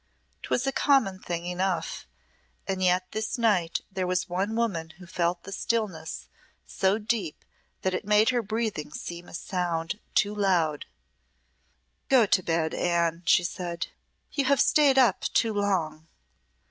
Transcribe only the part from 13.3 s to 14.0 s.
said.